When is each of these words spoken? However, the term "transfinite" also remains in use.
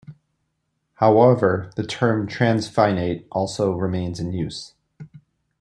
However, 0.95 1.69
the 1.75 1.85
term 1.85 2.27
"transfinite" 2.27 3.25
also 3.31 3.73
remains 3.73 4.19
in 4.19 4.33
use. 4.33 4.73